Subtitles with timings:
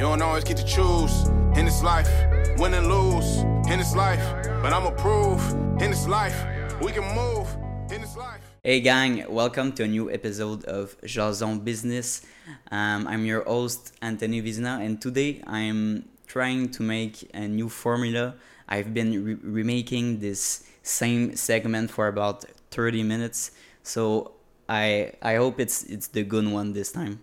[0.00, 2.08] You don't always get to choose in this life,
[2.56, 4.24] win and lose in this life.
[4.62, 5.46] But I'ma prove
[5.82, 6.42] in this life,
[6.80, 7.46] we can move
[7.92, 8.40] in this life.
[8.64, 12.22] Hey gang, welcome to a new episode of Jason Business.
[12.70, 18.36] Um, I'm your host Anthony Vezina, and today I'm trying to make a new formula.
[18.70, 23.50] I've been re- remaking this same segment for about 30 minutes,
[23.82, 24.32] so
[24.66, 27.20] I I hope it's it's the good one this time.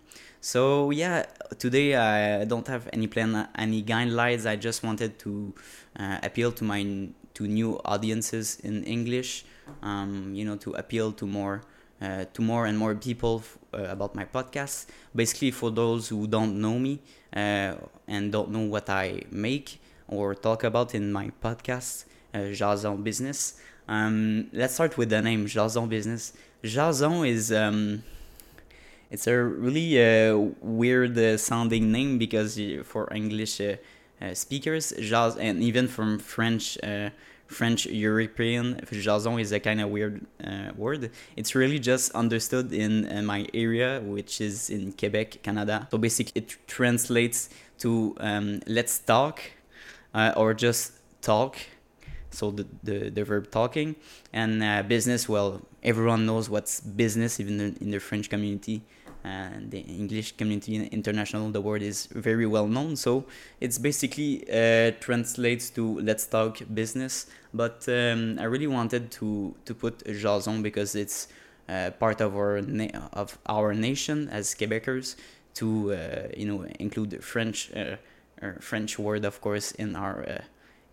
[0.47, 1.25] So yeah,
[1.59, 4.45] today I don't have any plan, any guidelines.
[4.45, 5.53] I just wanted to
[5.99, 9.43] uh, appeal to my to new audiences in English.
[9.83, 11.63] Um, you know, to appeal to more
[12.01, 13.43] uh, to more and more people
[13.73, 14.85] uh, about my podcast.
[15.13, 17.01] Basically, for those who don't know me
[17.35, 17.73] uh,
[18.07, 23.59] and don't know what I make or talk about in my podcast, uh, Jason Business.
[23.89, 26.31] Um, let's start with the name Jason Business.
[26.63, 28.01] Jason is um,
[29.09, 33.75] it's a really uh, weird uh, sounding name because uh, for English uh,
[34.21, 36.77] uh, speakers, jazz, and even from French,
[37.45, 40.25] French European, jason is a kind of weird
[40.75, 41.11] word.
[41.35, 45.87] It's really just understood in my area, which is in Quebec, Canada.
[45.91, 47.49] So basically, it translates
[47.79, 49.39] to um, let's talk
[50.35, 51.57] or just talk
[52.31, 53.95] so the, the, the verb talking
[54.33, 58.81] and uh, business well everyone knows what's business even in the french community
[59.27, 63.11] and the english community international the word is very well known so
[63.59, 67.13] it's basically uh, translates to let's talk business
[67.53, 71.27] but um, i really wanted to to put jason because it's
[71.69, 72.57] uh, part of our
[73.13, 75.15] of our nation as quebecers
[75.53, 77.95] to uh, you know include the french uh,
[78.59, 80.41] french word of course in our uh,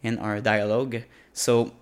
[0.04, 1.02] in our dialogue.
[1.32, 1.72] So,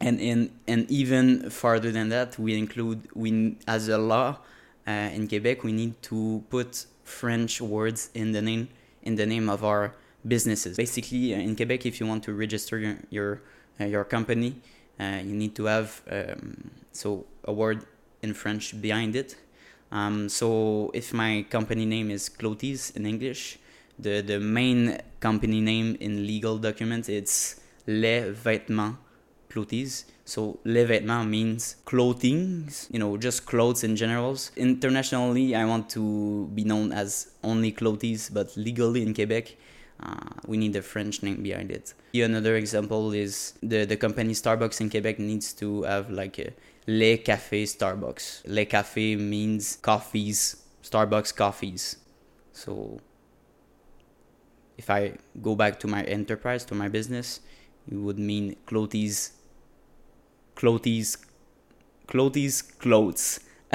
[0.00, 4.38] and in and even farther than that, we include we as a law
[4.86, 8.68] uh, in Quebec, we need to put French words in the name
[9.02, 9.94] in the name of our
[10.26, 10.76] businesses.
[10.76, 13.42] Basically, uh, in Quebec, if you want to register your your,
[13.80, 14.56] uh, your company,
[14.98, 17.84] uh, you need to have um, so a word
[18.22, 19.36] in French behind it.
[19.90, 23.58] Um, so if my company name is Clothes in English,
[23.98, 28.96] the the main company name in legal documents it's Les Vêtements
[29.52, 30.06] Clothes.
[30.24, 34.36] So les vêtements means clothing, you know, just clothes in general.
[34.56, 39.56] Internationally, I want to be known as only clothes, but legally in Quebec,
[40.00, 41.94] uh, we need a French name behind it.
[42.14, 46.52] Another example is the, the company Starbucks in Quebec needs to have like a
[46.86, 48.42] Les Cafés Starbucks.
[48.46, 51.96] Les Cafés means coffees, Starbucks coffees.
[52.52, 53.00] So
[54.78, 57.40] if I go back to my enterprise, to my business,
[57.90, 59.32] it would mean clothes,
[60.54, 61.18] clothes,
[62.06, 63.40] clothes, clothes.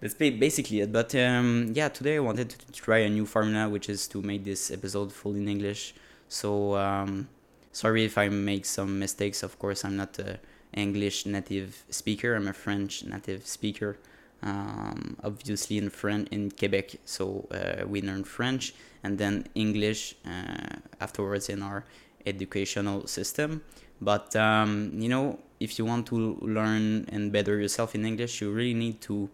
[0.00, 0.92] That's basically it.
[0.92, 4.44] But um, yeah, today I wanted to try a new formula, which is to make
[4.44, 5.94] this episode full in English.
[6.28, 7.28] So um,
[7.72, 9.42] sorry if I make some mistakes.
[9.42, 10.38] Of course, I'm not an
[10.74, 12.34] English native speaker.
[12.34, 13.98] I'm a French native speaker
[14.42, 16.96] um, obviously in French in Quebec.
[17.04, 21.84] So uh, we learn French and then English uh, afterwards in our
[22.26, 23.62] educational system.
[24.00, 28.50] But um, you know, if you want to learn and better yourself in English, you
[28.50, 29.28] really need to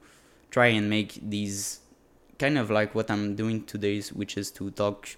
[0.51, 1.81] try and make these
[2.39, 5.09] kind of like what I'm doing today, which is to talk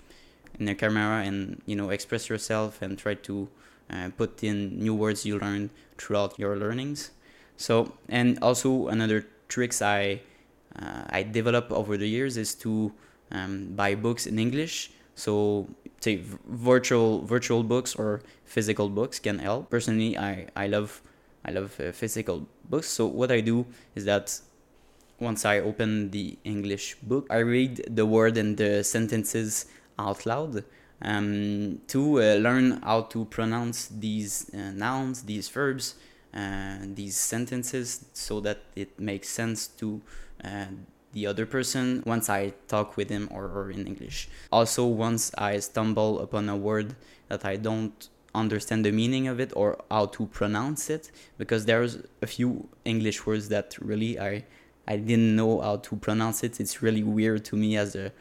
[0.58, 3.48] in the camera and you know express yourself and try to
[3.90, 7.10] uh, put in new words you learned throughout your learnings.
[7.56, 10.22] So and also another tricks I
[10.78, 12.92] uh, I develop over the years is to
[13.30, 14.90] um, buy books in English.
[15.16, 15.68] So
[16.00, 19.70] say virtual virtual books or physical books can help.
[19.70, 21.02] Personally, I I love
[21.44, 22.88] I love uh, physical books.
[22.88, 23.66] So what I do
[23.96, 24.38] is that
[25.18, 29.66] once I open the English book, I read the word and the sentences
[29.98, 30.62] out loud
[31.02, 35.94] um, to uh, learn how to pronounce these uh, nouns, these verbs,
[36.34, 40.02] uh, these sentences so that it makes sense to
[40.44, 40.66] uh,
[41.16, 44.28] the other person once I talk with him or, in English.
[44.52, 46.94] Also, once I stumble upon a word
[47.28, 47.98] that I don't
[48.34, 53.24] understand the meaning of it or how to pronounce it, because there's a few English
[53.26, 54.44] words that really I
[54.86, 56.60] I didn't know how to pronounce it.
[56.60, 58.12] It's really weird to me as a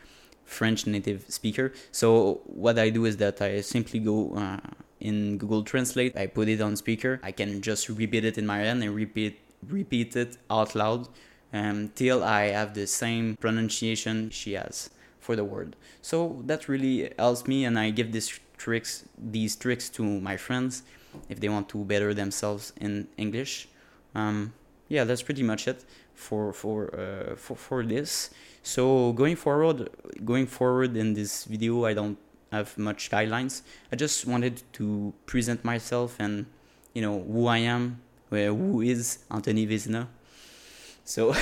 [0.45, 1.73] French native speaker.
[1.91, 4.61] So what I do is that I simply go uh,
[4.99, 6.17] in Google Translate.
[6.17, 7.19] I put it on speaker.
[7.29, 9.33] I can just repeat it in my head and repeat
[9.67, 11.09] repeat it out loud
[11.55, 15.75] until um, I have the same pronunciation she has for the word.
[16.01, 20.83] So that really helps me, and I give these tricks these tricks to my friends
[21.29, 23.67] if they want to better themselves in English.
[24.13, 24.53] Um,
[24.87, 25.83] yeah, that's pretty much it.
[26.15, 28.31] for for uh, for for this.
[28.63, 29.89] So going forward,
[30.23, 32.17] going forward in this video, I don't
[32.51, 33.61] have much guidelines.
[33.91, 36.45] I just wanted to present myself and
[36.93, 40.07] you know who I am, who is Anthony Vezina.
[41.05, 41.35] So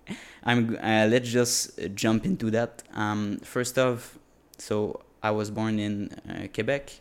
[0.44, 2.82] I'm uh, let's just jump into that.
[2.94, 4.18] Um, first off,
[4.58, 7.00] so I was born in uh, Quebec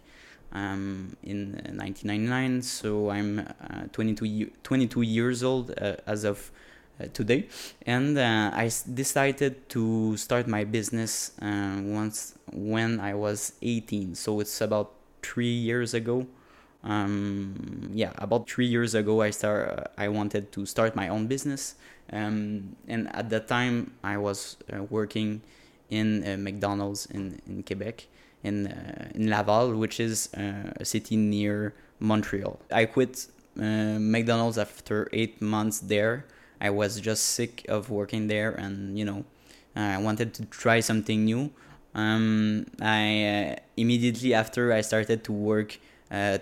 [0.52, 6.52] um, in 1999, so I'm uh, 22, 22 years old uh, as of
[7.00, 7.48] uh, today,
[7.86, 14.16] and uh, I decided to start my business once when I was 18.
[14.16, 16.26] So it's about three years ago.
[16.84, 19.92] Um, yeah, about three years ago, I start.
[19.98, 21.76] I wanted to start my own business,
[22.12, 24.58] um, and at that time, I was
[24.90, 25.42] working
[25.90, 28.08] in McDonald's in in Quebec
[28.46, 32.60] in uh, in Laval, which is uh, a city near Montreal.
[32.72, 33.28] I quit
[33.60, 36.26] uh, McDonald's after eight months there.
[36.62, 39.26] I was just sick of working there, and you know,
[39.76, 41.52] I wanted to try something new.
[41.94, 45.80] Um, I immediately after I started to work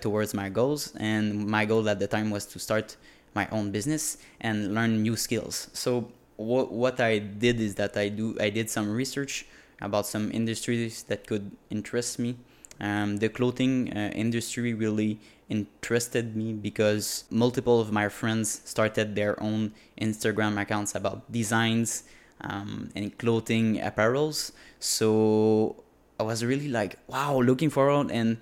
[0.02, 2.98] towards my goals, and my goal at the time was to start
[3.34, 5.70] my own business and learn new skills.
[5.74, 9.46] So what what I did is that I do I did some research
[9.82, 12.38] about some industries that could interest me.
[12.80, 15.20] Um, the clothing uh, industry really
[15.50, 22.04] interested me because multiple of my friends started their own Instagram accounts about designs
[22.42, 24.52] um, and clothing apparels.
[24.80, 25.84] So
[26.20, 28.38] I was really like, wow, looking forward, and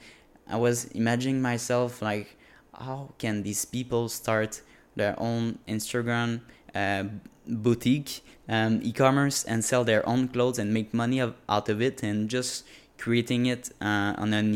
[0.48, 2.38] I was imagining myself like,
[2.74, 4.62] how can these people start
[4.96, 6.42] their own Instagram
[6.76, 7.04] uh,
[7.48, 12.04] boutique um, e-commerce and sell their own clothes and make money of, out of it
[12.04, 12.66] and just
[12.98, 14.54] creating it uh, on an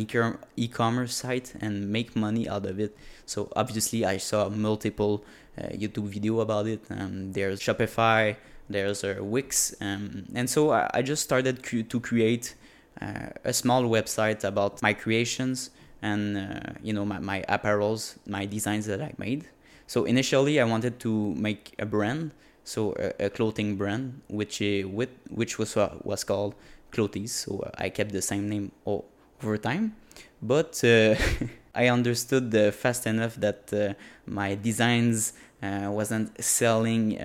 [0.56, 2.96] e-commerce site and make money out of it.
[3.26, 5.24] So obviously i saw multiple
[5.58, 6.82] uh, youtube video about it.
[6.90, 8.36] Um, there's shopify
[8.70, 12.56] there's uh, wix um, and so I, I, just started to create
[13.02, 15.70] uh, a small website about my creations
[16.02, 19.46] and uh, you know my, my apparels my designs that i made
[19.88, 22.32] so initially, I wanted to make a brand,
[22.64, 26.56] so a, a clothing brand, which uh, with which was uh, was called
[26.92, 27.32] Clothes.
[27.32, 29.06] So uh, I kept the same name all,
[29.44, 29.96] over time,
[30.42, 31.16] but uh,
[31.76, 33.94] I understood uh, fast enough that uh,
[34.26, 37.18] my designs wasn't selling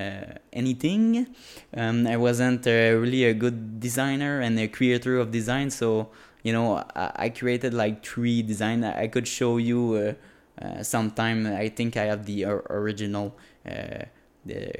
[0.50, 1.26] anything.
[1.76, 6.08] Um, I wasn't really a good designer and a creator of design, so
[6.42, 8.82] you know I, I created like three design.
[8.82, 10.16] I could show you
[10.60, 13.36] uh, sometime I think I have the original
[13.66, 14.04] uh,
[14.44, 14.72] the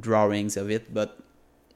[0.00, 1.18] drawings of it, but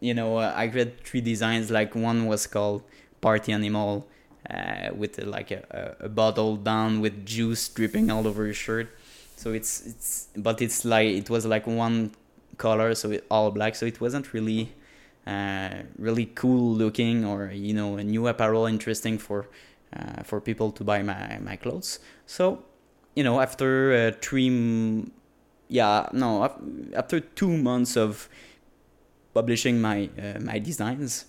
[0.01, 1.71] you know uh, I read three designs.
[1.71, 2.83] Like one was called
[3.21, 4.07] Party Animal,
[4.51, 8.89] uh, with like a, a, bottle down with juice dripping all over his shirt.
[9.37, 12.13] So it's it's but it's like it was like one
[12.57, 13.75] color, so it all black.
[13.75, 14.73] So it wasn't really
[15.27, 19.49] uh, really cool looking or you know a new apparel interesting for
[19.95, 21.99] uh, for people to buy my my clothes.
[22.27, 22.63] So
[23.17, 25.11] you know, after uh, three,
[25.69, 26.45] yeah, no,
[26.95, 28.29] after two months of
[29.35, 31.25] publishing my uh, my designs,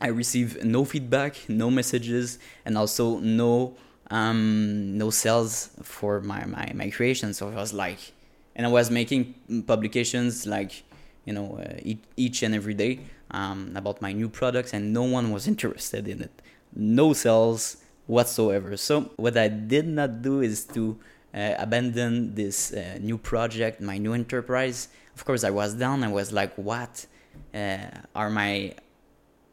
[0.00, 3.74] I received no feedback, no messages, and also no
[4.10, 7.34] um, no sales for my, my my creation.
[7.34, 8.12] So I was like,
[8.54, 9.34] and I was making
[9.66, 10.84] publications like
[11.24, 13.00] you know uh, each, each and every day
[13.32, 16.42] um, about my new products, and no one was interested in it.
[16.74, 17.81] No sales,
[18.12, 18.76] whatsoever.
[18.76, 20.98] So what I did not do is to
[21.34, 24.88] uh, abandon this uh, new project, my new enterprise.
[25.16, 26.04] Of course, I was down.
[26.04, 27.06] I was like, "What
[27.54, 27.78] uh,
[28.14, 28.74] are my?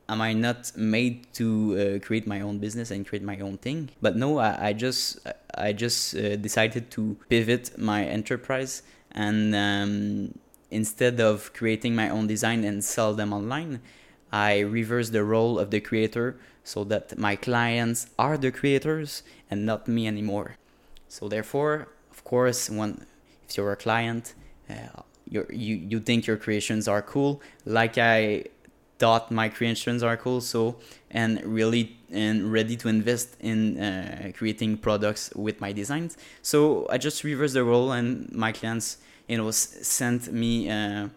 [0.10, 1.48] Am I not made to
[2.02, 5.20] uh, create my own business and create my own thing?" But no, I, I just
[5.56, 10.34] I just uh, decided to pivot my enterprise and um,
[10.72, 13.82] instead of creating my own design and sell them online,
[14.32, 16.38] I reverse the role of the creator
[16.70, 20.56] so that my clients are the creators and not me anymore.
[21.08, 23.08] So therefore, of course, when
[23.48, 24.36] if you're a client,
[24.70, 25.48] uh, you
[25.94, 28.46] you think your creations are cool, like I
[29.00, 30.42] thought my creations are cool.
[30.42, 30.76] So
[31.10, 36.18] and really and ready to invest in uh, creating products with my designs.
[36.44, 38.98] So I just reverse the role, and my clients,
[39.28, 40.70] you know, sent me.
[40.70, 41.08] Uh,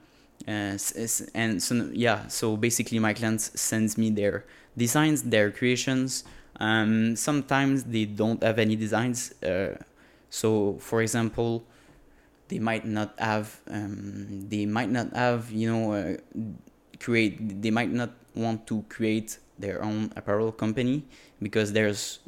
[0.46, 4.44] and so yeah so basically my clients sends me their
[4.76, 6.24] designs their creations.
[6.60, 9.76] Um, sometimes they don't have any designs uh,
[10.30, 11.64] so for example
[12.48, 16.16] they might not have um, they might not have you know uh,
[17.00, 21.04] create they might not want to create their own apparel company
[21.40, 22.20] because there's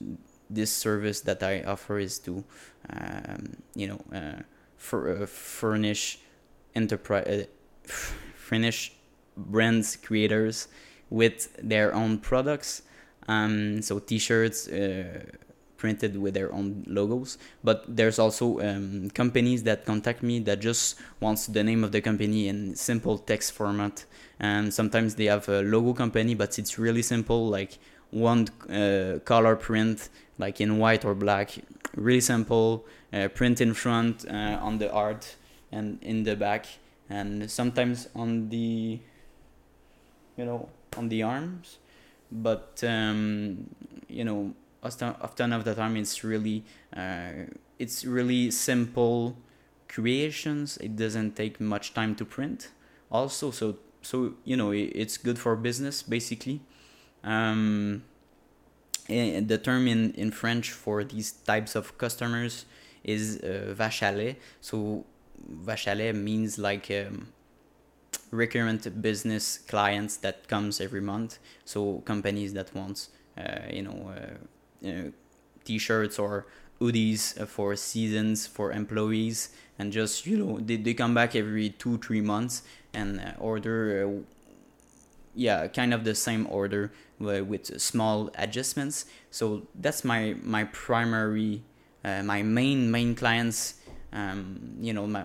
[0.51, 2.45] this service that I offer is to
[2.91, 4.43] um, you know uh,
[4.77, 6.19] for, uh, furnish
[6.75, 7.47] enterprise
[7.85, 8.93] finish
[9.37, 10.69] brands creators
[11.11, 12.83] with their own products.
[13.29, 15.25] Um, so t-shirts uh,
[15.77, 17.39] printed with their own logos.
[17.63, 22.01] But there's also um, companies that contact me that just wants the name of the
[22.01, 24.05] company in simple text format.
[24.41, 27.79] And sometimes they have a logo company, but it's really simple, like
[28.11, 31.59] one uh, color print, like in white or black,
[31.97, 32.87] really simple.
[33.13, 35.37] Uh, print in front uh, on the art
[35.71, 36.67] and in the back,
[37.09, 39.01] and sometimes on the,
[40.37, 41.79] you know, on the arms.
[42.31, 43.75] But um,
[44.09, 46.65] you know, often, of the time it's really
[46.97, 47.47] uh,
[47.79, 49.37] it's really simple
[49.89, 50.77] creations.
[50.79, 52.71] It doesn't take much time to print.
[53.11, 56.61] Also, so so you know, it's good for business basically.
[57.23, 58.03] Um,
[59.09, 62.65] and the term in, in French for these types of customers
[63.03, 64.37] is uh.
[64.61, 65.05] So
[65.67, 67.29] lait means like um,
[68.31, 71.39] recurrent business clients that comes every month.
[71.65, 73.09] So companies that want
[73.39, 75.11] uh, you know uh, uh
[75.65, 76.47] t-shirts or
[76.81, 81.99] hoodies for seasons for employees and just you know they, they come back every two
[81.99, 84.23] three months and uh, order uh,
[85.35, 91.63] yeah kind of the same order with small adjustments so that's my my primary
[92.05, 93.75] uh, my main main clients
[94.15, 95.25] um, you know my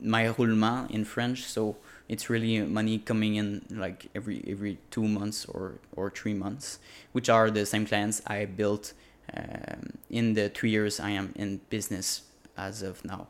[0.00, 1.44] my roulement in french.
[1.44, 1.76] So
[2.08, 6.78] it's really money coming in like every every two months or or three months
[7.12, 8.92] which are the same clients i built
[9.36, 12.22] um, in the three years i am in business
[12.56, 13.26] as of now.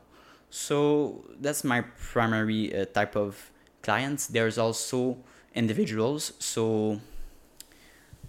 [0.49, 3.51] So that's my primary uh, type of
[3.81, 4.27] clients.
[4.27, 5.17] There's also
[5.53, 6.33] individuals.
[6.39, 7.01] So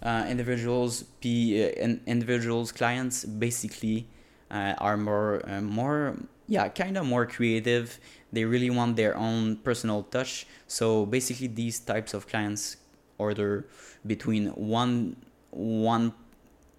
[0.03, 4.07] uh, individuals p uh, individuals clients basically
[4.51, 6.15] uh, are more uh, more
[6.49, 7.99] yeah kind of more creative.
[8.33, 10.45] They really want their own personal touch.
[10.67, 12.77] So basically these types of clients
[13.17, 13.67] order
[14.05, 15.15] between one
[15.51, 16.13] one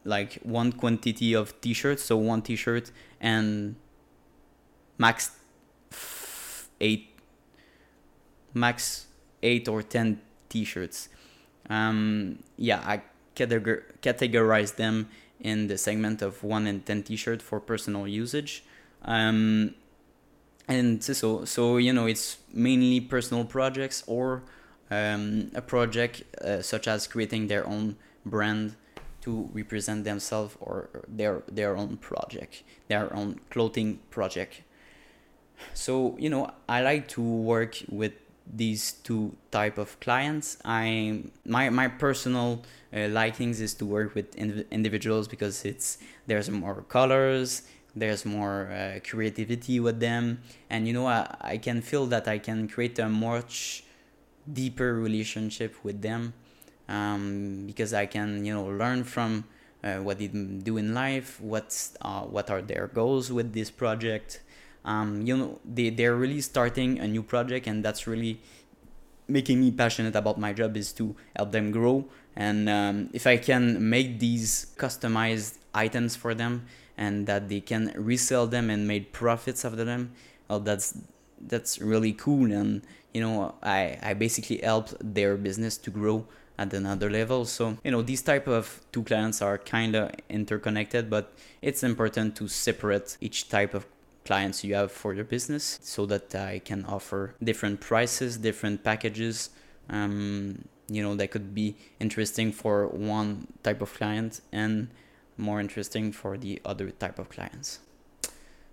[0.04, 3.76] like one quantity of t-shirts so one t-shirt and
[4.96, 5.32] max
[6.80, 7.14] eight
[8.54, 9.06] max
[9.42, 11.08] eight or ten t-shirts.
[11.68, 13.02] Um, yeah i
[13.36, 15.08] categorize them
[15.40, 18.64] in the segment of 1 and 10 t-shirt for personal usage
[19.02, 19.74] um,
[20.68, 24.42] and so so you know it's mainly personal projects or
[24.90, 28.76] um, a project uh, such as creating their own brand
[29.20, 34.62] to represent themselves or their their own project their own clothing project.
[35.74, 38.12] So you know i like to work with
[38.52, 40.56] these two type of clients.
[40.64, 42.62] I my my personal
[42.94, 47.62] uh, likings is to work with indiv- individuals because it's there's more colors
[47.94, 50.42] there's more uh, creativity with them.
[50.68, 53.84] And you know I, I can feel that i can create a much
[54.50, 56.32] deeper relationship with them
[56.88, 59.44] um, because i can you know learn from
[59.82, 64.40] uh, what they do in life what's uh, what are their goals with this project.
[64.84, 68.40] Um, you know they, they're really starting a new project and that's really
[69.28, 72.06] making me passionate about my job is to help them grow.
[72.36, 76.66] And um, if i can make these customized items for them
[77.00, 80.12] and that they can resell them and make profits after them
[80.48, 80.96] well that's
[81.46, 82.52] that's really cool.
[82.52, 82.82] And
[83.14, 86.26] you know i i basically helped their business to grow
[86.58, 87.44] at another level.
[87.44, 92.36] So you know these type of two clients are kind of interconnected but it's important
[92.36, 93.86] to separate each type of
[94.24, 99.48] clients you have for your business so that i can offer different prices different packages
[99.88, 104.40] um, you know that could be interesting for one type of client.
[104.52, 104.88] And
[105.40, 107.80] more interesting for the other type of clients.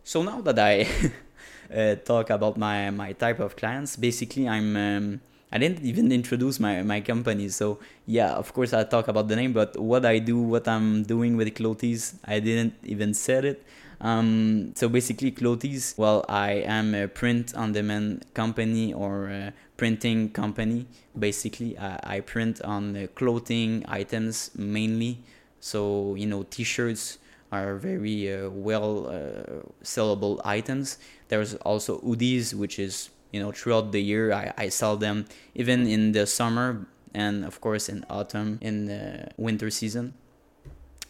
[0.03, 0.87] So now that I
[1.73, 5.21] uh, talk about my, my type of clients, basically I'm um,
[5.51, 7.47] I didn't even introduce my, my company.
[7.49, 11.03] So yeah, of course I talk about the name, but what I do, what I'm
[11.03, 13.63] doing with Clothes, I didn't even said it.
[14.01, 20.85] Um, so basically Clothes, well, I am a print on demand company or printing company.
[21.17, 25.19] Basically, I, I print on clothing items mainly.
[25.59, 27.17] So you know, T-shirts
[27.51, 30.97] are very uh, well uh, sellable items.
[31.29, 35.87] There's also hoodies, which is you know throughout the year I, I sell them even
[35.87, 40.13] in the summer and of course in autumn in the winter season.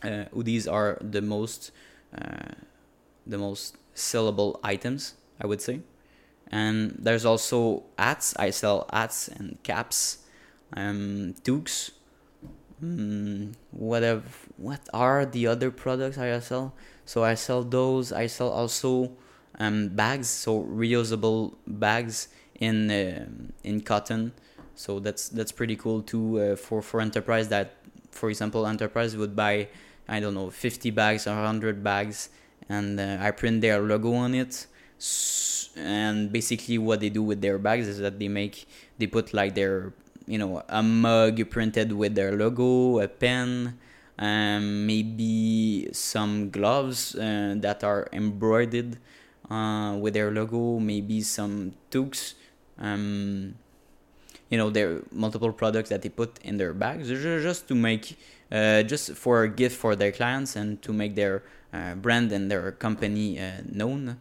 [0.04, 1.72] Uh, hoodies are the most
[2.16, 2.54] uh,
[3.26, 5.82] the most sellable items I would say.
[6.50, 8.34] And there's also hats.
[8.38, 10.20] I sell hats and caps,
[10.74, 11.92] um, toques
[12.84, 14.24] mm, what have,
[14.58, 16.74] what are the other products I sell?
[17.06, 18.12] So I sell those.
[18.12, 19.12] I sell also
[19.60, 22.28] um, bags, so reusable bags
[22.60, 24.34] in um in cotton.
[24.76, 27.76] So that's that's pretty cool too uh, for for enterprise that,
[28.12, 29.70] for example, enterprise would buy
[30.08, 32.30] I don't know 50 bags or 100 bags,
[32.70, 34.68] and uh, I print their logo on it.
[35.76, 38.68] And basically, what they do with their bags is that they make
[38.98, 39.94] they put like their
[40.28, 43.80] you know a mug printed with their logo, a pen,
[44.20, 48.98] um, maybe some gloves uh, that are embroidered
[49.50, 52.36] uh, with their logo, maybe some toques.
[52.78, 53.56] Um,
[54.50, 58.18] you know, there are multiple products that they put in their bags just to make,
[58.52, 61.44] uh, just for a gift for their clients and to make their
[61.74, 64.20] uh, brand and their company uh, known.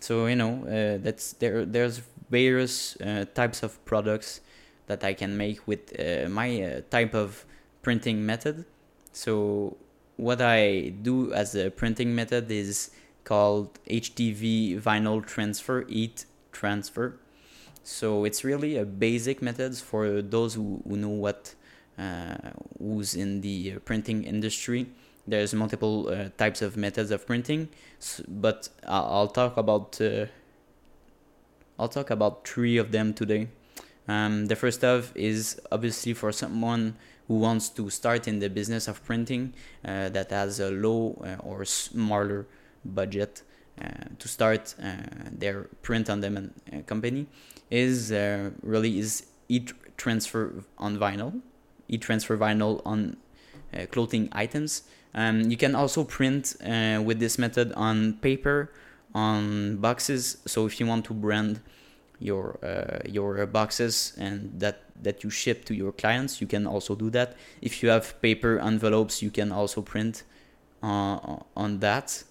[0.00, 1.64] So you know, uh, that's there.
[1.64, 2.00] There's
[2.30, 2.96] various
[3.34, 4.40] types of products
[4.88, 5.96] that I can make with
[6.28, 7.46] my type of
[7.82, 8.64] printing method.
[9.12, 9.76] So
[10.16, 12.90] what I do as a printing method is
[13.24, 17.18] called HTV vinyl transfer, heat transfer.
[17.84, 21.54] So it's really a basic methods for those who, who know what
[21.98, 22.36] uh,
[22.78, 24.86] who's in the printing industry.
[25.26, 27.68] There's multiple uh, types of methods of printing,
[28.28, 30.26] but I'll, talk about uh,
[31.78, 33.48] I'll talk about three of them today.
[34.08, 36.96] Um, the first of is obviously for someone
[37.28, 39.52] who wants to start in the business of printing
[39.84, 42.46] uh, that has a low uh, or smaller
[42.84, 43.42] budget
[43.80, 43.86] uh,
[44.18, 44.96] to start uh,
[45.30, 47.26] their print on demand uh, company
[47.70, 51.40] is uh, really is heat transfer on vinyl
[51.86, 53.16] heat transfer vinyl on
[53.90, 54.84] clothing items.
[55.14, 58.72] Um, you can also print with this method on paper
[59.14, 60.38] on boxes.
[60.46, 61.60] So if you want to brand
[62.18, 66.94] your uh, your boxes and that that you ship to your clients you can also
[66.94, 67.36] do that.
[67.62, 70.24] If you have paper envelopes you can also print
[70.82, 72.24] uh, on that.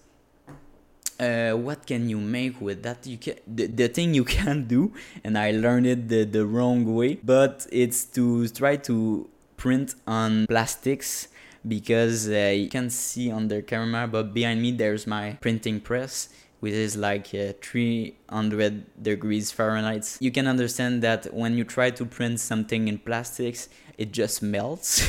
[1.20, 3.04] Uh, what can you make with that?
[3.04, 4.92] You can the, the thing you can do
[5.24, 10.46] and i learned it the, the wrong way but it's to try to print on
[10.46, 11.28] plastics
[11.66, 16.28] because uh, you can see on the camera but behind me there's my printing press
[16.60, 20.16] which is like uh, 300 degrees Fahrenheit.
[20.20, 25.08] You can understand that when you try to print something in plastics, it just melts.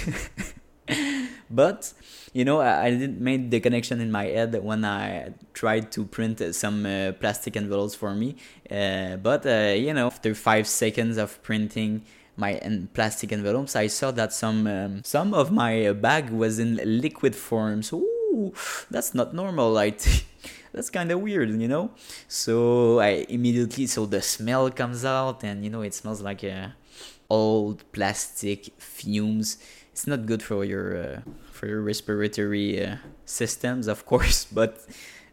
[1.49, 1.93] but
[2.33, 6.05] you know, I, I didn't make the connection in my head when I tried to
[6.05, 8.35] print some uh, plastic envelopes for me.
[8.69, 12.03] Uh, but uh, you know, after five seconds of printing
[12.37, 12.59] my
[12.93, 17.81] plastic envelopes, I saw that some um, some of my bag was in liquid form.
[17.83, 18.53] So ooh,
[18.89, 19.71] that's not normal.
[19.71, 20.01] Like
[20.73, 21.91] that's kind of weird, you know.
[22.27, 26.53] So I immediately so the smell comes out, and you know it smells like a
[26.53, 26.69] uh,
[27.29, 29.57] old plastic fumes.
[29.91, 34.85] It's not good for your uh, for your respiratory uh, systems, of course, but.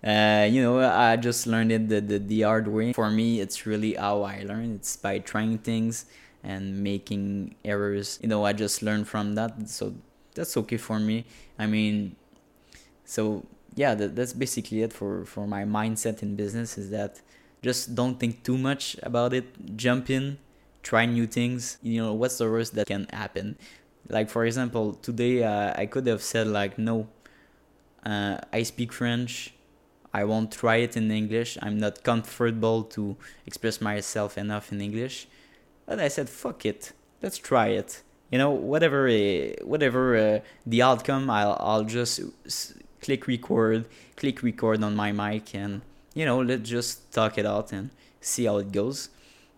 [0.05, 2.93] Uh, you know, I just learned it the, the, the hard way.
[2.93, 4.77] For me, it's really how I learn.
[4.77, 6.05] It's by trying things
[6.45, 8.21] and making errors.
[8.23, 9.69] You know, I just learned from that.
[9.69, 9.95] So
[10.35, 11.25] that's okay for me.
[11.59, 12.15] I mean,
[13.07, 16.77] so yeah, that, that's basically it for for my mindset in business.
[16.77, 17.21] Is that
[17.63, 19.77] just don't think too much about it.
[19.77, 20.39] Jump in,
[20.83, 21.79] try new things.
[21.83, 23.57] You know, what's the worst that can happen?
[24.09, 27.09] Like for example, today uh, I could have said like, no,
[28.05, 29.53] uh, I speak French.
[30.13, 31.59] I won't try it in English.
[31.61, 33.17] I'm not comfortable to
[33.47, 35.29] express myself enough in English.
[35.85, 36.93] But I said, fuck it.
[37.23, 38.03] Let's try it.
[38.31, 42.21] You know, whatever, uh, whatever the outcome, I'll, I'll just
[43.01, 45.83] click record, click record on my mic, and
[46.15, 49.11] you know, let's just talk it out and see how it goes.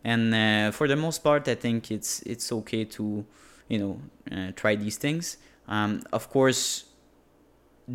[0.05, 3.25] And uh, for the most part, I think it's it's okay to
[3.69, 5.37] you know uh, try these things.
[5.67, 6.85] Um, of course,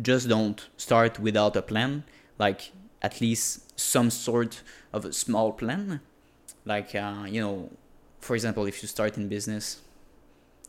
[0.00, 2.04] just don't start without a plan.
[2.38, 6.00] Like at least some sort of a small plan.
[6.64, 7.70] Like uh, you know,
[8.20, 9.80] for example, if you start in business,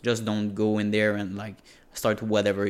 [0.01, 1.55] just don't go in there and like
[1.95, 2.69] start whatever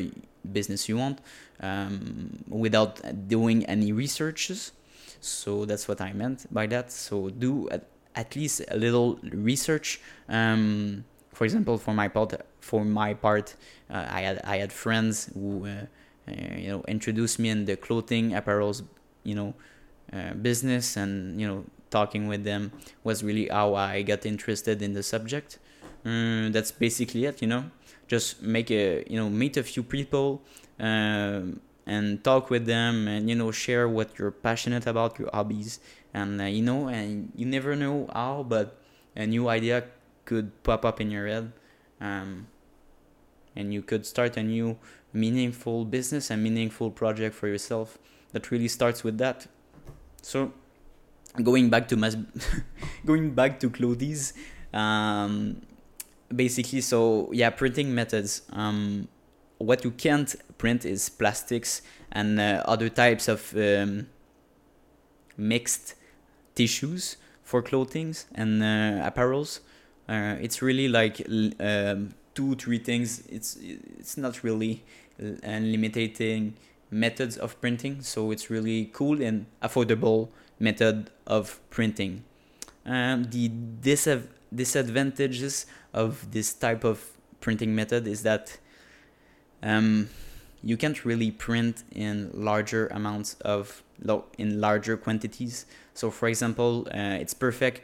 [0.52, 1.20] business you want
[1.62, 4.72] um, without doing any researches.
[5.20, 6.92] So that's what I meant by that.
[6.92, 7.86] So do at,
[8.16, 10.00] at least a little research.
[10.30, 13.56] Um, for example, for my part, for my part,
[13.90, 15.70] uh, I had I had friends who uh,
[16.28, 18.84] uh, you know introduced me in the clothing apparels
[19.24, 19.54] you know
[20.14, 22.72] uh, business, and you know talking with them
[23.04, 25.60] was really how I got interested in the subject.
[26.06, 27.66] Mm, that's basically it, you know
[28.08, 30.42] just make a you know meet a few people
[30.80, 35.80] um, and talk with them and you know share what you're passionate about your hobbies.
[36.14, 38.78] And uh, you know and you never know how but
[39.16, 39.84] a new idea
[40.24, 41.52] could pop up in your head
[42.02, 42.48] um,
[43.56, 44.78] and you could start a new
[45.14, 47.98] meaningful business and meaningful project for yourself
[48.34, 49.48] that really starts with that.
[50.22, 50.52] So
[51.42, 52.16] going back to mass
[53.06, 54.34] going back to clothes
[54.74, 55.62] um,
[56.34, 59.08] basically so yeah printing methods um,
[59.58, 64.08] what you can't print is plastics and uh, other types of um,
[65.38, 65.96] mixed
[66.56, 69.60] tissues for clothing and uh, apparels.
[70.08, 71.22] Uh, it's really like
[71.60, 73.24] um, two three things.
[73.28, 74.84] It's it's not really
[75.18, 76.56] limiting
[76.92, 82.24] methods of printing so it's really cool and affordable method of printing.
[82.86, 83.50] Um, the
[84.54, 86.98] disadvantages of this type of
[87.42, 88.58] printing method is that
[89.64, 90.10] um,
[90.62, 93.82] you can't really print in larger amounts of
[94.38, 97.82] in larger quantities so for example uh, it's perfect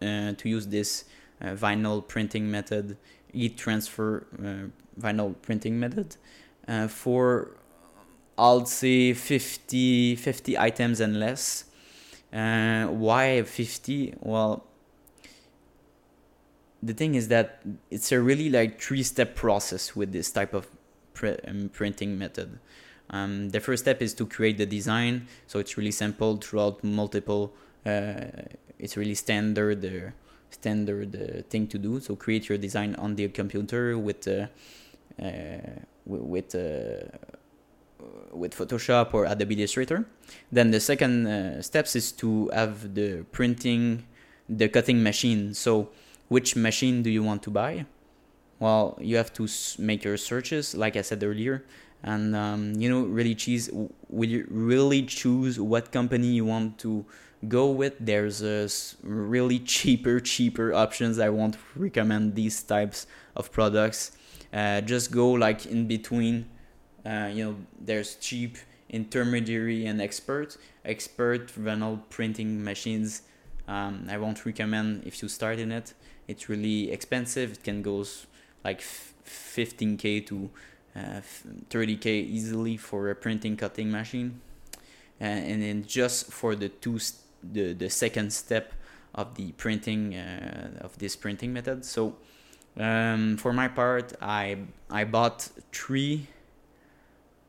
[0.00, 1.04] uh, to use this
[1.40, 2.96] uh, vinyl printing method
[3.32, 4.68] heat transfer uh,
[5.00, 6.16] vinyl printing method
[6.68, 7.58] uh, for
[8.38, 11.64] I'll say 50, 50 items and less.
[12.32, 14.14] Uh, why 50?
[14.20, 14.64] Well,
[16.82, 20.68] the thing is that it's a really like three step process with this type of
[21.14, 22.58] pr- um, printing method.
[23.10, 27.54] Um, the first step is to create the design, so it's really simple throughout multiple.
[27.84, 28.26] Uh,
[28.78, 30.10] it's really standard, uh,
[30.50, 32.00] standard uh, thing to do.
[32.00, 34.46] So create your design on the computer with uh,
[35.20, 35.58] uh,
[36.06, 37.18] with uh,
[38.32, 40.06] with Photoshop or Adobe Illustrator.
[40.52, 44.04] Then the second steps is to have the printing,
[44.48, 45.54] the cutting machine.
[45.54, 45.88] So
[46.28, 47.86] which machine do you want to buy?
[48.58, 51.64] Well, you have to make your searches, like I said earlier,
[52.02, 53.70] and um, you know really choose.
[54.08, 57.04] Will you really choose what company you want to
[57.46, 57.94] go with?
[58.00, 58.68] There's a
[59.02, 61.18] really cheaper, cheaper options.
[61.18, 64.12] I won't recommend these types of products.
[64.52, 66.46] Uh, just go like in between
[67.08, 68.58] uh, you know, there's cheap,
[68.90, 70.56] intermediary, and expert.
[70.84, 73.22] Expert vinyl printing machines.
[73.66, 75.94] Um, I won't recommend if you start in it.
[76.28, 77.52] It's really expensive.
[77.52, 78.04] It can go
[78.64, 80.50] like 15k to
[80.94, 81.20] uh,
[81.70, 84.40] 30k easily for a printing cutting machine,
[85.20, 86.98] uh, and then just for the two
[87.42, 88.74] the the second step
[89.14, 91.84] of the printing uh, of this printing method.
[91.84, 92.16] So
[92.78, 94.58] um, for my part, I
[94.90, 96.28] I bought three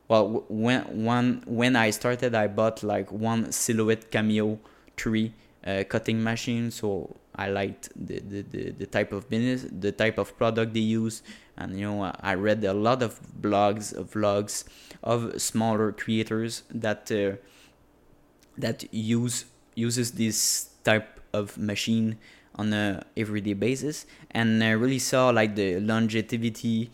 [0.08, 4.60] well when one when I started I bought like one Silhouette Cameo
[4.98, 5.34] 3
[5.66, 10.18] uh, cutting machine so I liked the, the, the, the type of business the type
[10.18, 11.24] of product they use
[11.58, 14.66] and you know I read a lot of blogs vlogs
[15.02, 17.38] of smaller creators that uh,
[18.58, 22.18] that use uses this type of machine
[22.56, 26.92] on a everyday basis and I really saw like the longevity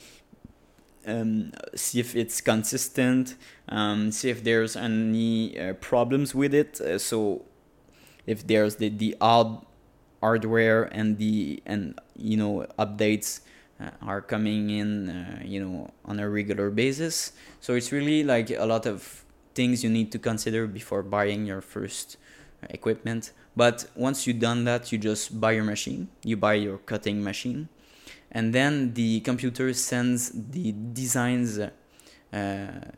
[1.08, 3.36] um, see if it's consistent,
[3.70, 6.82] um, see if there's any uh, problems with it.
[6.82, 7.46] Uh, so
[8.26, 9.64] if there's the, the odd
[10.22, 13.42] hardware and the and you know updates
[13.80, 17.34] uh, are coming in uh, you know on a regular basis.
[17.62, 19.24] So it's really like a lot of
[19.54, 22.18] things you need to consider before buying your first
[22.70, 23.32] equipment.
[23.56, 26.10] But once you've done that, you just buy your machine.
[26.24, 27.70] You buy your cutting machine
[28.36, 31.70] and then the computer sends the designs uh,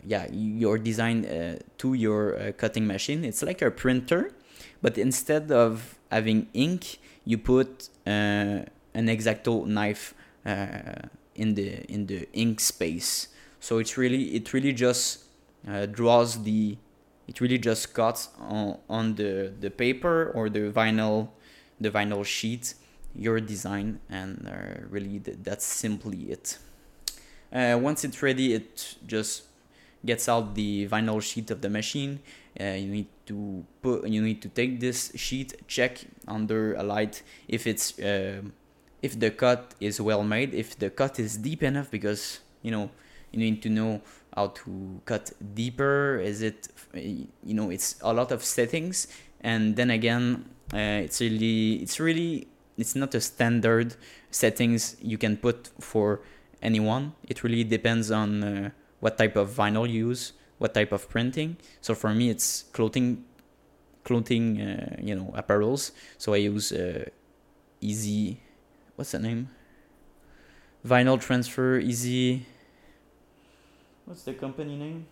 [0.04, 4.34] yeah your design uh, to your uh, cutting machine it's like a printer
[4.82, 8.64] but instead of having ink you put uh,
[8.94, 13.28] an exacto knife uh, in the in the ink space.
[13.60, 15.26] So it's really it really just
[15.68, 16.78] uh, draws the
[17.28, 21.28] it really just cuts on, on the the paper or the vinyl
[21.82, 22.76] the vinyl sheet
[23.14, 26.58] your design and uh, really th- that's simply it.
[27.52, 29.44] Uh, once it's ready it just
[30.06, 32.20] gets out the vinyl sheet of the machine
[32.60, 37.22] uh, you need to put you need to take this sheet check under a light
[37.48, 38.42] if it's uh,
[39.02, 42.90] if the cut is well made if the cut is deep enough because you know
[43.32, 44.02] you need to know
[44.36, 46.20] how to cut deeper.
[46.24, 49.08] Is it you know it's a lot of settings.
[49.42, 53.96] And then again uh, it's really it's really it's not a standard
[54.30, 56.22] settings you can put for
[56.62, 57.14] anyone.
[57.28, 61.58] It really depends on uh, what type of vinyl you use, what type of printing.
[61.82, 63.26] So for me, it's clothing,
[64.04, 65.92] clothing, uh, you know, apparels.
[66.18, 67.06] So I use uh,
[67.82, 68.40] Easy.
[68.96, 69.50] What's the name?
[70.86, 72.46] Vinyl transfer easy.
[74.06, 75.06] What's the company name?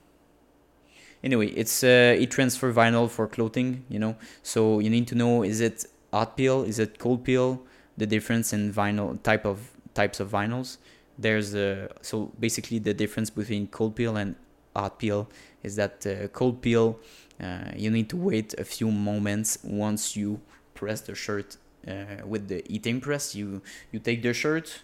[1.23, 3.85] Anyway, it's uh, e transfer vinyl for clothing.
[3.89, 6.63] You know, so you need to know is it hot peel?
[6.63, 7.61] Is it cold peel?
[7.97, 10.77] The difference in vinyl type of types of vinyls.
[11.19, 14.35] There's a so basically the difference between cold peel and
[14.75, 15.27] hot peel
[15.63, 16.99] is that uh, cold peel
[17.41, 19.59] uh, you need to wait a few moments.
[19.63, 20.39] Once you
[20.73, 21.57] press the shirt
[21.87, 23.61] uh, with the heating press you
[23.91, 24.81] you take the shirt.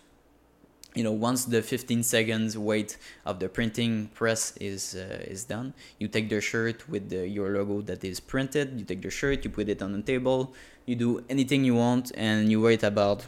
[0.94, 5.74] You know once the 15 seconds wait of the printing press is uh, is done
[6.00, 8.78] you take the shirt with the, your logo that is printed.
[8.78, 10.54] You take the shirt you put it on the table.
[10.86, 13.26] You do anything you want and you wait about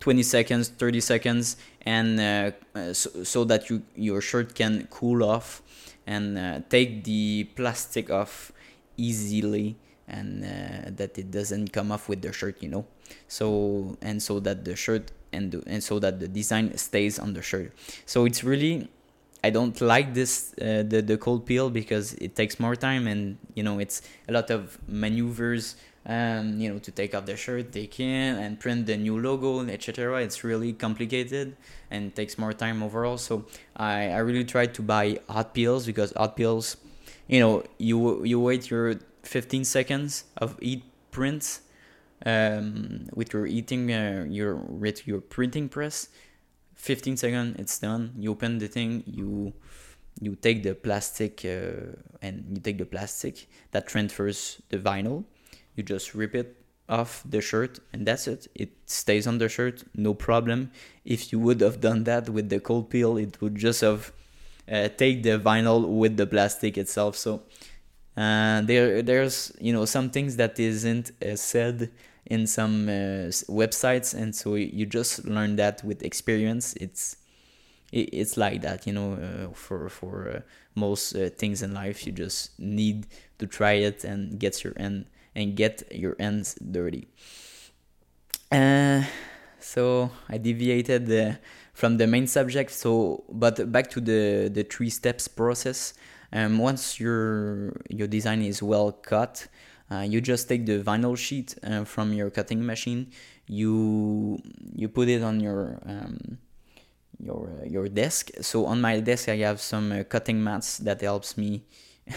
[0.00, 5.22] 20 seconds 30 seconds and uh, uh, so, so that you your shirt can cool
[5.22, 5.62] off
[6.06, 8.52] and uh, take the plastic off
[8.96, 9.76] easily
[10.08, 12.86] and uh, that it doesn't come off with the shirt you know?
[13.28, 17.34] So and so that the shirt and the, and so that the design stays on
[17.34, 17.72] the shirt.
[18.06, 18.88] So it's really
[19.42, 23.38] I don't like this uh, the the cold peel because it takes more time and
[23.54, 27.72] you know it's a lot of maneuvers um, you know to take off the shirt
[27.72, 31.56] take in and print the new logo etc it's really complicated
[31.90, 33.18] and takes more time overall.
[33.18, 33.44] So
[33.76, 36.76] I, I really try to buy hot peels because hot peels
[37.28, 41.60] you know you you wait your 15 seconds of heat prints
[42.26, 46.08] um, with your eating uh, your with your printing press.
[46.76, 48.14] 15 seconds it's done.
[48.18, 49.52] You open the thing you
[50.20, 55.24] you take the plastic uh, and you take the plastic that transfers the vinyl
[55.76, 56.56] you just rip it
[56.88, 58.48] off the shirt and that's it.
[58.54, 60.72] It stays on the shirt no problem.
[61.04, 64.12] If you would have done that with the cold peel it would just have
[64.70, 67.16] uh, take the vinyl with the plastic itself.
[67.16, 67.42] So
[68.16, 71.90] uh, there there's you know some things that isn't uh, said
[72.26, 74.14] in some uh, websites.
[74.14, 76.74] And so you just learn that with experience.
[76.74, 77.16] It's
[77.92, 80.40] it's like that you know uh, for for uh,
[80.76, 83.04] most things in life you just need
[83.38, 87.08] to try it and get your end and get your hands dirty.
[88.50, 89.02] Uh,
[89.60, 91.34] so i deviated uh,
[91.72, 95.94] from the main subject so but back to the the three steps process.
[96.32, 99.48] Um, once your your design is well cut
[99.90, 103.10] uh, you just take the vinyl sheet uh, from your cutting machine.
[103.48, 104.38] You
[104.74, 106.38] you put it on your um,
[107.18, 108.30] your uh, your desk.
[108.40, 111.64] So on my desk i have some uh, cutting mats that helps me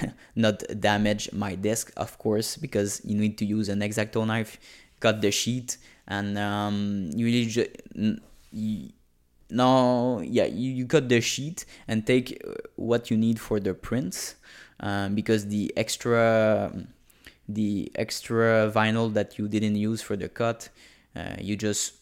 [0.36, 4.60] not damage my desk of course because you need to use an exacto knife
[5.00, 5.78] cut the sheet
[6.08, 8.18] and um, you really ju-
[8.52, 8.90] you,
[9.50, 13.74] no yeah you, you cut the sheet and take uh, what you need for the
[13.74, 14.36] prints
[14.80, 16.72] um, because the extra
[17.48, 20.70] the extra vinyl that you didn't use for the cut
[21.16, 21.94] uh, you just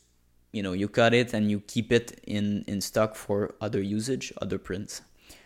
[0.52, 4.32] you know you cut it and you keep it in in stock for other usage
[4.42, 5.02] other prints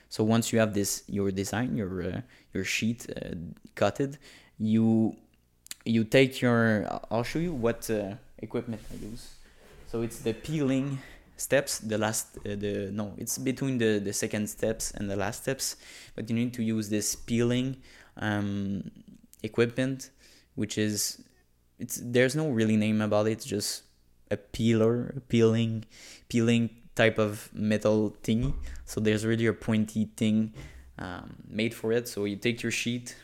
[0.09, 2.21] so once you have this your design your uh,
[2.53, 3.29] your sheet uh,
[3.75, 4.17] cutted
[4.57, 5.15] you
[5.85, 9.35] you take your i'll show you what uh, equipment i use.
[9.87, 10.99] So it's the peeling
[11.37, 15.43] steps the last uh, the no it's between the the second steps and the last
[15.43, 15.77] steps.
[16.15, 17.77] But you need to use this peeling
[18.17, 18.91] um,
[19.43, 20.09] equipment
[20.55, 21.21] which is
[21.79, 23.83] it's there's no really name about it it's just
[24.31, 25.85] a peeler peeling
[26.29, 28.53] peeling type of metal thingy.
[28.86, 30.53] So there's really a pointy thing
[30.97, 32.08] um, made for it.
[32.08, 33.15] So you take your sheet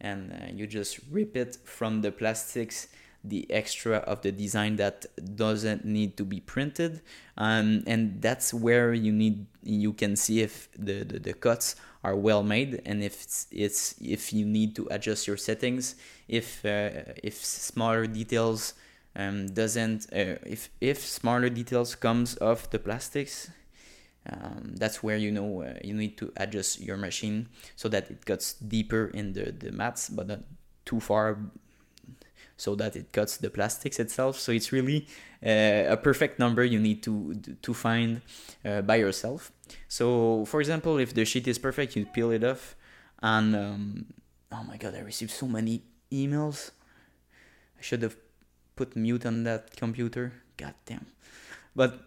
[0.00, 2.88] and uh, you just rip it from the plastics
[3.24, 7.00] the extra of the design that doesn't need to be printed.
[7.38, 12.14] Um, and that's where you need you can see if the, the, the cuts are
[12.14, 15.96] well made and if it's, it's if you need to adjust your settings.
[16.28, 18.74] If uh, if smaller details
[19.16, 23.50] um, doesn't uh, if if smaller details comes off the plastics
[24.30, 28.24] um, that's where you know uh, you need to adjust your machine so that it
[28.24, 30.40] cuts deeper in the, the mats but not
[30.84, 31.38] too far
[32.56, 34.38] so that it cuts the plastics itself.
[34.38, 35.06] So it's really
[35.44, 38.22] uh, a perfect number you need to to find
[38.64, 39.52] uh, by yourself.
[39.88, 42.76] So for example, if the sheet is perfect, you peel it off,
[43.22, 44.06] and um,
[44.52, 46.70] oh my god, I received so many emails.
[47.78, 48.16] I should have
[48.76, 50.32] put mute on that computer.
[50.56, 51.06] God damn.
[51.74, 52.00] But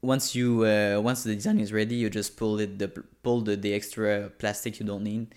[0.00, 2.88] once you uh, once the design is ready, you just pull it the
[3.22, 5.34] pull the, the extra plastic you don't need.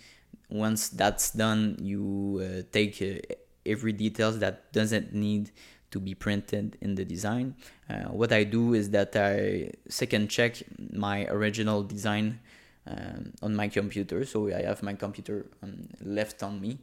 [0.49, 5.51] Once that's done, you uh, take uh, every details that doesn't need
[5.91, 7.55] to be printed in the design.
[7.89, 12.39] Uh, what I do is that I second check my original design
[12.87, 14.25] um, on my computer.
[14.25, 16.79] So I have my computer on, left on me,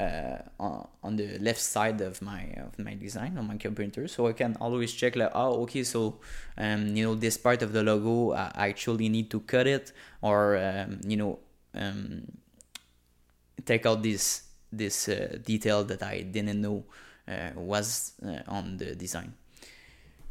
[0.00, 4.08] uh, on, on the left side of my of my design on my computer.
[4.08, 6.18] So I can always check like, oh, okay, so
[6.58, 10.56] um, you know this part of the logo, I actually need to cut it, or
[10.56, 11.38] um, you know,
[11.74, 12.26] um,
[13.64, 16.84] take out this this uh, detail that I didn't know
[17.28, 19.34] uh, was uh, on the design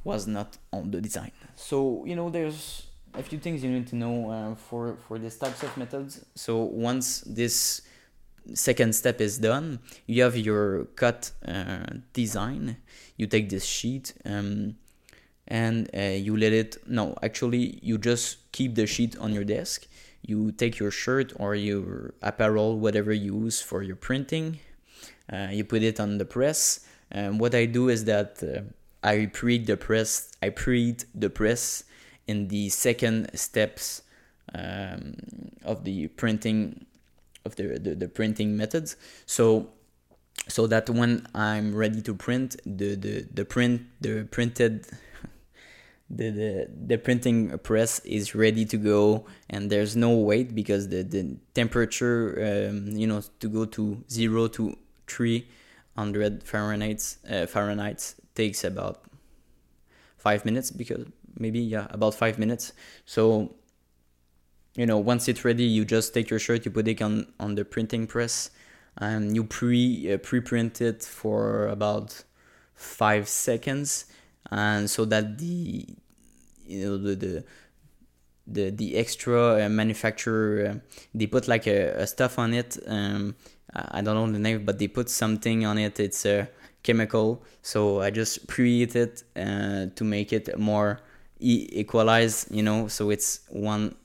[0.04, 3.96] was not on the design so you know there's a few things you need to
[3.96, 6.26] know uh, for for these types of methods.
[6.36, 7.82] So once this
[8.54, 12.78] second step is done, you have your cut uh, design.
[13.18, 14.76] You take this sheet um,
[15.48, 16.78] and uh, you let it.
[16.88, 19.88] No, actually, you just keep the sheet on your desk.
[20.26, 24.60] You take your shirt or your apparel, whatever you use for your printing.
[25.32, 26.86] Uh, you put it on the press.
[27.12, 28.62] And what I do is that uh,
[29.06, 30.32] I preheat the press.
[30.42, 31.84] I preheat the press
[32.26, 34.02] in the second steps
[34.56, 35.16] um,
[35.64, 36.86] of the printing
[37.46, 38.96] of the, the, the printing methods.
[39.26, 39.70] So
[40.48, 44.88] so that when I'm ready to print, the the, the print the printed
[46.10, 51.04] the, the the printing press is ready to go and there's no wait because the
[51.04, 54.78] the temperature um, you know to go to zero to
[55.08, 55.48] three
[55.96, 59.04] hundred Fahrenheit uh, Fahrenheit takes about
[60.18, 61.06] five minutes because
[61.38, 62.74] maybe yeah about five minutes
[63.06, 63.56] so
[64.76, 67.56] you know once it's ready you just take your shirt you put it on on
[67.56, 68.50] the printing press
[68.98, 72.24] and you pre uh, pre-print it for about
[72.76, 74.06] five seconds.
[74.52, 75.86] And so that the
[76.66, 77.44] you know the the
[78.46, 80.80] the, the extra uh, manufacturer uh,
[81.16, 83.36] they put like a, a stuff on it um,
[83.74, 86.00] I don't know the name but they put something on it.
[86.00, 86.50] It's a
[86.84, 87.44] chemical.
[87.62, 91.00] So I just preheat it uh, to make it more
[91.40, 93.96] e- equalized you know so it's one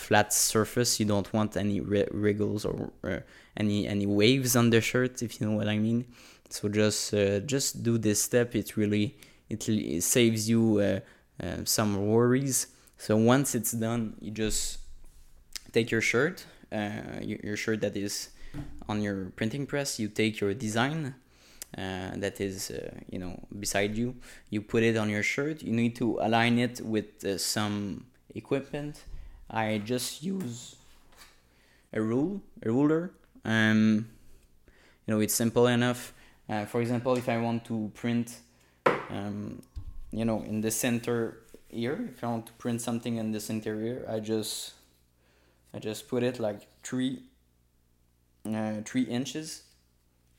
[0.00, 0.98] flat surface.
[0.98, 3.20] You don't want any wriggles or uh,
[3.56, 6.06] any any waves on the shirt if you know what I mean.
[6.48, 8.54] So just uh, just do this step.
[8.54, 9.16] It really
[9.48, 11.00] it, it saves you uh,
[11.44, 12.68] uh, some worries.
[12.98, 14.78] So once it's done you just
[15.72, 18.30] take your shirt uh, your, your shirt that is
[18.88, 19.98] on your printing press.
[19.98, 21.14] You take your design
[21.76, 22.72] uh, that is
[23.10, 24.16] you know beside you.
[24.50, 25.62] You put it on your shirt.
[25.62, 29.04] You need to align it with some equipment
[29.50, 30.76] i just use
[31.92, 33.12] a rule a ruler
[33.44, 34.08] um,
[35.06, 36.12] you know it's simple enough.
[36.48, 38.38] Uh, for example if i want to print
[39.08, 39.62] um,
[40.10, 43.80] you know in the center here if i want to print something in the center
[43.80, 44.74] here i just
[45.72, 47.22] i just put it like three
[48.46, 49.62] uh, three inches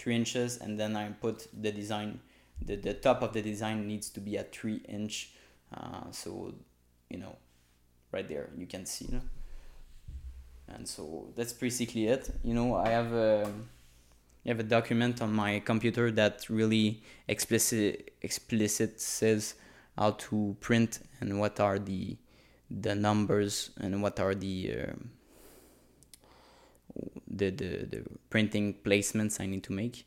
[0.02, 2.19] three inches and then I put the design
[2.60, 5.32] the, the top of the design needs to be at three inch
[5.76, 6.56] uh, so
[7.10, 7.36] you know
[8.12, 9.21] right there you can see no?
[10.69, 13.52] and so that's basically it you know I have a
[14.45, 19.56] I have a document on my computer that really explicit explicit says
[19.97, 22.17] how to print and what are the
[22.69, 24.93] the numbers and what are the uh,
[27.28, 30.06] the, the, the printing placements I need to make.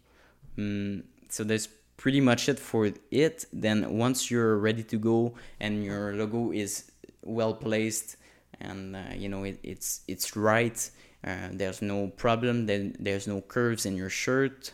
[0.58, 3.46] Um, so that's pretty much it for it.
[3.52, 6.90] Then once you're ready to go and your logo is
[7.24, 8.16] well placed
[8.60, 10.90] and uh, you know it, it's it's right,
[11.26, 12.66] uh, there's no problem.
[12.66, 14.72] Then there's no curves in your shirt.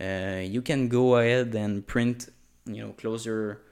[0.00, 2.28] Uh, you can go ahead and print.
[2.66, 3.62] You know, close your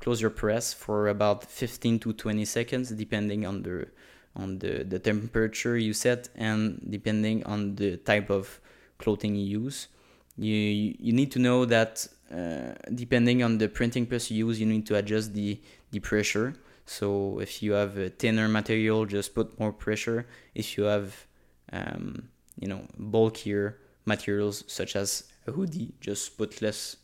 [0.00, 3.88] close your press for about 15 to 20 seconds, depending on the
[4.36, 8.60] on the, the temperature you set and depending on the type of
[8.98, 9.88] clothing you use.
[10.36, 14.66] You, you need to know that uh, depending on the printing press you use, you
[14.66, 15.60] need to adjust the,
[15.92, 16.54] the pressure.
[16.86, 20.26] So if you have a thinner material, just put more pressure.
[20.54, 21.26] If you have,
[21.72, 26.96] um, you know, bulkier materials such as a hoodie, just put less,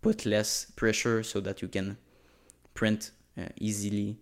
[0.00, 1.96] put less pressure so that you can
[2.74, 4.18] print uh, easily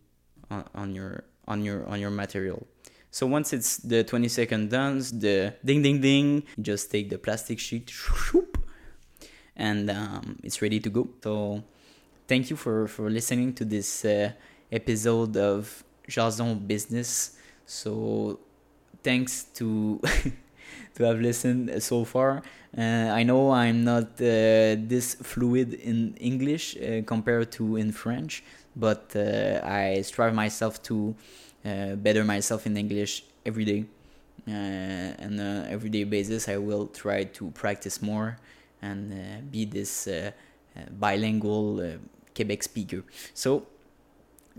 [0.50, 2.66] on, on your on your on your material.
[3.10, 7.60] So once it's the 20 second done, the ding ding ding, just take the plastic
[7.60, 7.92] sheet
[9.56, 11.08] and um, it's ready to go.
[11.22, 11.62] So
[12.26, 14.32] thank you for, for listening to this uh,
[14.74, 17.36] episode of Jason Business.
[17.66, 18.40] So
[19.02, 20.00] thanks to
[20.94, 22.42] to have listened so far.
[22.76, 28.42] Uh, I know I'm not uh, this fluid in English uh, compared to in French,
[28.74, 31.14] but uh, I strive myself to
[31.64, 33.84] uh, better myself in English every day.
[34.46, 38.36] Uh, and uh, everyday basis, I will try to practice more
[38.82, 40.06] and be this
[40.98, 41.80] bilingual
[42.34, 43.02] Quebec speaker.
[43.32, 43.66] So,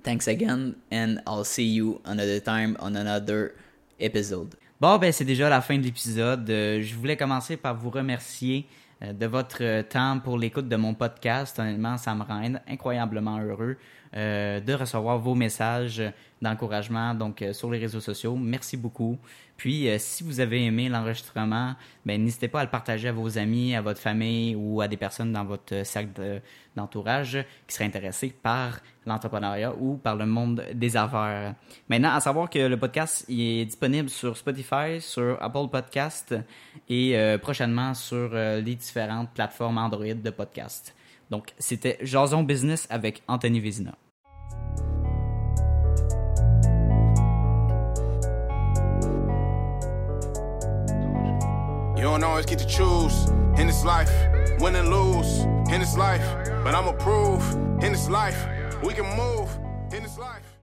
[0.04, 3.54] thanks again, and I'll see you another time on another
[4.00, 4.56] episode.
[4.80, 6.46] Bon, ben c'est déjà la fin de l'épisode.
[6.48, 8.66] je voulais commencer par vous remercier
[9.02, 11.58] de votre temps pour l'écoute de mon podcast.
[11.60, 13.78] Honnêtement, ça me rend incroyablement heureux.
[14.16, 16.02] Euh, de recevoir vos messages
[16.41, 18.38] d'encouragement donc euh, sur les réseaux sociaux.
[18.38, 19.18] Merci beaucoup.
[19.58, 21.76] Puis, euh, si vous avez aimé l'enregistrement,
[22.06, 24.96] ben, n'hésitez pas à le partager à vos amis, à votre famille ou à des
[24.96, 26.41] personnes dans votre cercle
[26.78, 31.56] d'entourage qui seraient intéressés par l'entrepreneuriat ou par le monde des affaires.
[31.89, 36.36] Maintenant, à savoir que le podcast est disponible sur Spotify, sur Apple Podcast
[36.89, 40.95] et euh, prochainement sur euh, les différentes plateformes Android de podcast.
[41.30, 43.95] Donc, c'était Jason Business avec Anthony Vézina.
[58.82, 59.64] We can move.